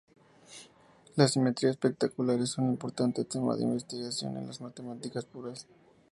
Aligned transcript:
La 1.15 1.27
simetría 1.27 1.69
especular 1.69 2.39
es 2.39 2.57
un 2.57 2.69
importante 2.71 3.23
tema 3.23 3.55
de 3.55 3.65
investigación 3.65 4.35
en 4.35 4.47
las 4.47 4.59
matemáticas 4.59 5.25
puras. 5.25 5.67